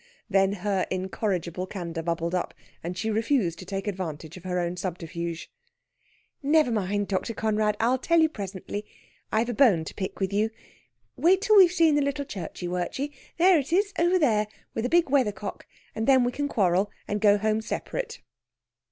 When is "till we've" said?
11.39-11.71